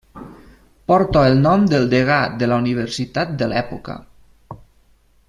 Porta 0.91 1.21
el 1.31 1.37
nom 1.43 1.67
del 1.73 1.85
degà 1.93 2.17
de 2.41 2.49
la 2.53 2.59
universitat 2.65 3.37
de 3.43 3.51
l'època. 3.55 3.99